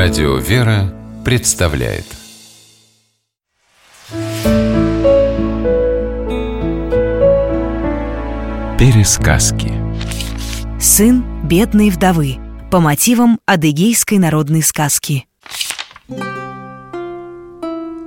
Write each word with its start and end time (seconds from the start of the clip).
Радио 0.00 0.36
«Вера» 0.36 0.94
представляет 1.24 2.04
Пересказки 8.78 9.72
Сын 10.80 11.24
бедной 11.48 11.90
вдовы 11.90 12.36
по 12.70 12.78
мотивам 12.78 13.40
адыгейской 13.44 14.18
народной 14.18 14.62
сказки. 14.62 15.26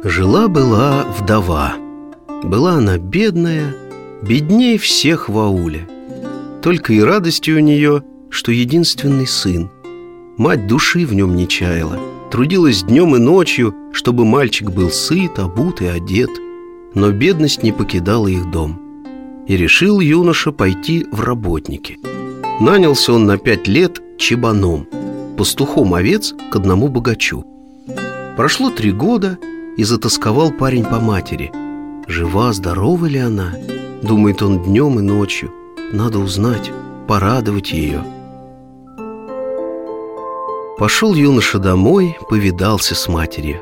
Жила-была 0.05 1.03
вдова. 1.19 1.73
Была 2.41 2.75
она 2.75 2.99
бедная, 2.99 3.75
бедней 4.21 4.77
всех 4.77 5.27
в 5.27 5.37
ауле. 5.37 5.89
Только 6.63 6.93
и 6.93 7.01
радостью 7.01 7.57
у 7.57 7.59
нее, 7.59 8.01
что 8.29 8.53
единственный 8.53 9.27
сын. 9.27 9.69
Мать 10.41 10.65
души 10.65 11.05
в 11.05 11.13
нем 11.13 11.35
не 11.35 11.47
чаяла. 11.47 11.99
Трудилась 12.31 12.81
днем 12.81 13.15
и 13.15 13.19
ночью, 13.19 13.75
чтобы 13.91 14.25
мальчик 14.25 14.71
был 14.71 14.89
сыт, 14.89 15.37
обут 15.37 15.81
и 15.81 15.85
одет. 15.85 16.31
Но 16.95 17.11
бедность 17.11 17.61
не 17.61 17.71
покидала 17.71 18.25
их 18.25 18.49
дом. 18.49 18.81
И 19.47 19.55
решил 19.55 19.99
юноша 19.99 20.51
пойти 20.51 21.05
в 21.11 21.21
работники. 21.21 21.99
Нанялся 22.59 23.13
он 23.13 23.27
на 23.27 23.37
пять 23.37 23.67
лет 23.67 24.01
чебаном, 24.17 24.87
пастухом 25.37 25.93
овец 25.93 26.33
к 26.51 26.55
одному 26.55 26.87
богачу. 26.87 27.45
Прошло 28.35 28.71
три 28.71 28.91
года, 28.91 29.37
и 29.77 29.83
затасковал 29.83 30.49
парень 30.51 30.85
по 30.85 30.99
матери. 30.99 31.51
Жива, 32.07 32.51
здорова 32.51 33.05
ли 33.05 33.19
она? 33.19 33.53
Думает 34.01 34.41
он 34.41 34.63
днем 34.63 34.97
и 34.97 35.03
ночью. 35.03 35.51
Надо 35.93 36.17
узнать, 36.17 36.71
порадовать 37.07 37.73
ее. 37.73 38.03
Пошел 40.81 41.13
юноша 41.13 41.59
домой, 41.59 42.17
повидался 42.27 42.95
с 42.95 43.07
матерью. 43.07 43.59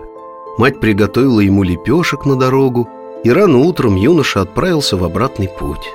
Мать 0.58 0.80
приготовила 0.80 1.42
ему 1.42 1.64
лепешек 1.64 2.26
на 2.26 2.38
дорогу, 2.38 2.88
и 3.26 3.30
рано 3.30 3.58
утром 3.58 3.98
юноша 3.98 4.40
отправился 4.40 4.96
в 4.96 5.04
обратный 5.04 5.50
путь. 5.50 5.92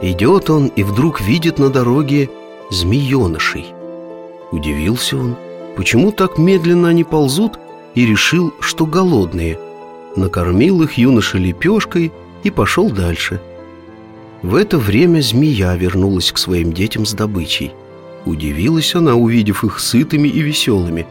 Идет 0.00 0.48
он 0.48 0.68
и 0.68 0.82
вдруг 0.82 1.20
видит 1.20 1.58
на 1.58 1.68
дороге 1.68 2.30
змеенышей. 2.70 3.74
Удивился 4.52 5.18
он, 5.18 5.36
почему 5.76 6.12
так 6.12 6.38
медленно 6.38 6.88
они 6.88 7.04
ползут, 7.04 7.58
и 7.94 8.06
решил, 8.06 8.54
что 8.58 8.86
голодные. 8.86 9.58
Накормил 10.16 10.80
их 10.80 10.94
юноша 10.94 11.36
лепешкой 11.36 12.10
и 12.42 12.48
пошел 12.48 12.88
дальше. 12.88 13.38
В 14.40 14.54
это 14.54 14.78
время 14.78 15.20
змея 15.20 15.76
вернулась 15.76 16.32
к 16.32 16.38
своим 16.38 16.72
детям 16.72 17.04
с 17.04 17.12
добычей. 17.12 17.74
Удивилась 18.26 18.94
она, 18.94 19.14
увидев 19.14 19.64
их 19.64 19.78
сытыми 19.78 20.28
и 20.28 20.40
веселыми. 20.40 21.06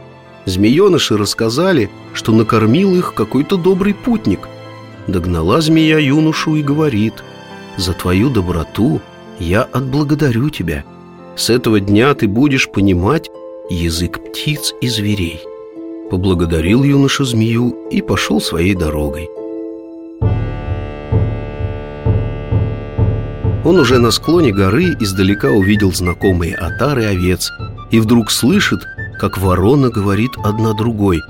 Змееныши 0.46 1.18
рассказали, 1.18 1.90
что 2.14 2.32
накормил 2.32 2.96
их 2.96 3.14
какой-то 3.14 3.58
добрый 3.58 3.94
путник. 3.94 4.48
Догнала 5.08 5.62
змея 5.62 6.00
юношу 6.00 6.56
и 6.56 6.64
говорит, 6.64 7.24
«За 7.78 7.94
твою 7.94 8.30
доброту 8.30 9.02
я 9.40 9.64
отблагодарю 9.64 10.50
тебя. 10.50 10.84
С 11.36 11.50
этого 11.50 11.80
дня 11.80 12.14
ты 12.14 12.28
будешь 12.28 12.70
понимать 12.70 13.30
язык 13.70 14.20
птиц 14.20 14.74
и 14.82 14.88
зверей». 14.88 15.42
Поблагодарил 16.10 16.84
юноша 16.84 17.24
змею 17.24 17.88
и 17.90 18.02
пошел 18.02 18.42
своей 18.42 18.76
дорогой. 18.76 19.30
Он 23.64 23.80
уже 23.80 23.98
на 23.98 24.12
склоне 24.12 24.52
горы 24.52 24.96
издалека 25.00 25.50
увидел 25.50 25.94
знакомые 25.94 26.56
отары 26.56 27.06
овец 27.06 27.50
и 27.92 28.00
вдруг 28.00 28.30
слышит, 28.30 28.86
как 29.18 29.38
ворона 29.38 29.90
говорит 29.90 30.32
одна 30.44 30.74
другой 30.74 31.22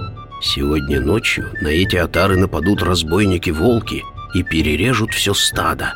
«Сегодня 0.41 0.99
ночью 0.99 1.45
на 1.61 1.67
эти 1.67 1.95
отары 1.95 2.35
нападут 2.37 2.81
разбойники-волки 2.81 4.03
и 4.33 4.41
перережут 4.41 5.11
все 5.11 5.35
стадо. 5.35 5.93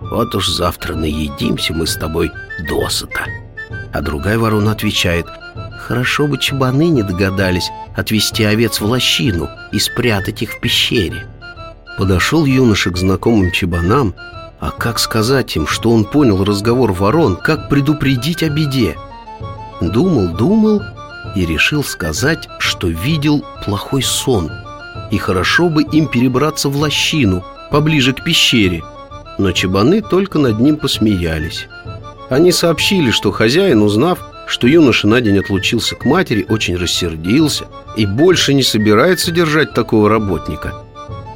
Вот 0.00 0.32
уж 0.34 0.48
завтра 0.48 0.94
наедимся 0.94 1.74
мы 1.74 1.88
с 1.88 1.96
тобой 1.96 2.30
досыта». 2.68 3.26
А 3.92 4.00
другая 4.00 4.38
ворона 4.38 4.70
отвечает 4.70 5.26
«Хорошо 5.80 6.28
бы 6.28 6.38
чебаны 6.38 6.88
не 6.88 7.02
догадались 7.02 7.68
отвести 7.96 8.44
овец 8.44 8.80
в 8.80 8.84
лощину 8.84 9.48
и 9.72 9.80
спрятать 9.80 10.42
их 10.42 10.52
в 10.52 10.60
пещере». 10.60 11.26
Подошел 11.98 12.44
юноша 12.44 12.90
к 12.90 12.96
знакомым 12.96 13.50
чебанам 13.50 14.14
а 14.60 14.70
как 14.70 14.98
сказать 14.98 15.56
им, 15.56 15.66
что 15.66 15.90
он 15.90 16.04
понял 16.04 16.44
разговор 16.44 16.92
ворон, 16.92 17.36
как 17.36 17.70
предупредить 17.70 18.42
о 18.42 18.50
беде? 18.50 18.96
Думал, 19.80 20.28
думал 20.36 20.82
и 21.34 21.46
решил 21.46 21.82
сказать, 21.82 22.46
что 22.58 22.88
видел 22.88 23.42
плохой 23.64 24.02
сон. 24.02 24.50
И 25.10 25.16
хорошо 25.16 25.70
бы 25.70 25.82
им 25.82 26.06
перебраться 26.06 26.68
в 26.68 26.76
лощину, 26.76 27.42
поближе 27.70 28.12
к 28.12 28.22
пещере. 28.22 28.84
Но 29.38 29.52
чебаны 29.52 30.02
только 30.02 30.38
над 30.38 30.60
ним 30.60 30.76
посмеялись. 30.76 31.66
Они 32.28 32.52
сообщили, 32.52 33.10
что 33.10 33.32
хозяин, 33.32 33.82
узнав, 33.82 34.18
что 34.46 34.66
юноша 34.66 35.08
на 35.08 35.22
день 35.22 35.38
отлучился 35.38 35.96
к 35.96 36.04
матери, 36.04 36.44
очень 36.48 36.76
рассердился 36.76 37.66
И 37.96 38.04
больше 38.04 38.52
не 38.52 38.62
собирается 38.62 39.30
держать 39.30 39.72
такого 39.72 40.08
работника– 40.10 40.74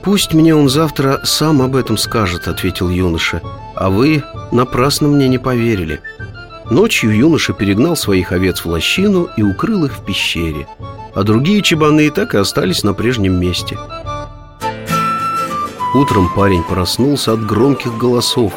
«Пусть 0.04 0.34
мне 0.34 0.54
он 0.54 0.68
завтра 0.68 1.20
сам 1.24 1.62
об 1.62 1.74
этом 1.74 1.96
скажет»,— 1.96 2.42
ответил 2.46 2.90
юноша. 2.90 3.40
«А 3.74 3.88
вы 3.88 4.22
напрасно 4.52 5.08
мне 5.08 5.28
не 5.28 5.38
поверили». 5.38 6.00
Ночью 6.70 7.16
юноша 7.16 7.54
перегнал 7.54 7.96
своих 7.96 8.30
овец 8.30 8.60
в 8.60 8.66
лощину 8.66 9.28
и 9.36 9.42
укрыл 9.42 9.84
их 9.84 9.92
в 9.92 10.02
пещере 10.02 10.66
А 11.14 11.22
другие 11.22 11.60
чебаны 11.60 12.08
так 12.10 12.34
и 12.34 12.38
остались 12.38 12.82
на 12.82 12.94
прежнем 12.94 13.38
месте. 13.38 13.78
Утром 15.94 16.30
парень 16.34 16.62
проснулся 16.62 17.34
от 17.34 17.44
громких 17.44 17.98
голосов. 17.98 18.54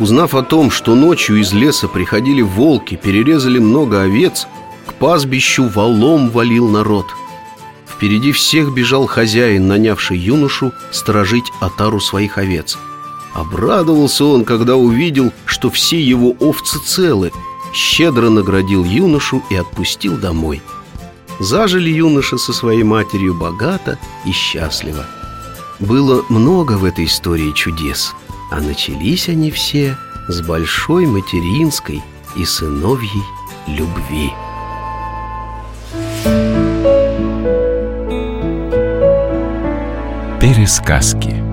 Узнав 0.00 0.34
о 0.34 0.42
том, 0.42 0.72
что 0.72 0.96
ночью 0.96 1.36
из 1.40 1.52
леса 1.52 1.86
приходили 1.86 2.42
волки, 2.42 2.96
перерезали 2.96 3.58
много 3.58 4.02
овец 4.02 4.48
К 4.86 4.94
пастбищу 4.94 5.68
валом 5.68 6.30
валил 6.30 6.68
народ– 6.68 7.06
Впереди 8.04 8.32
всех 8.32 8.74
бежал 8.74 9.06
хозяин, 9.06 9.66
нанявший 9.66 10.18
юношу 10.18 10.74
сторожить 10.90 11.50
отару 11.62 12.00
своих 12.00 12.36
овец. 12.36 12.76
Обрадовался 13.32 14.26
он, 14.26 14.44
когда 14.44 14.76
увидел, 14.76 15.32
что 15.46 15.70
все 15.70 15.98
его 15.98 16.36
овцы 16.38 16.78
целы, 16.80 17.32
щедро 17.72 18.28
наградил 18.28 18.84
юношу 18.84 19.42
и 19.48 19.56
отпустил 19.56 20.18
домой. 20.18 20.60
Зажили 21.40 21.88
юноша 21.88 22.36
со 22.36 22.52
своей 22.52 22.82
матерью 22.82 23.32
богато 23.32 23.98
и 24.26 24.32
счастливо. 24.32 25.06
Было 25.80 26.26
много 26.28 26.72
в 26.72 26.84
этой 26.84 27.06
истории 27.06 27.52
чудес, 27.52 28.12
а 28.50 28.60
начались 28.60 29.30
они 29.30 29.50
все 29.50 29.96
с 30.28 30.42
большой 30.42 31.06
материнской 31.06 32.02
и 32.36 32.44
сыновьей 32.44 33.24
любви. 33.66 34.30
Пересказки 40.54 41.43